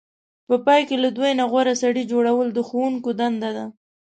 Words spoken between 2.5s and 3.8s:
د ښوونکو دنده ده.